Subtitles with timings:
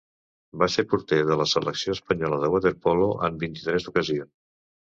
[0.61, 4.31] Va ser porter de la selecció espanyola de waterpolo en vint-i-tres ocasions.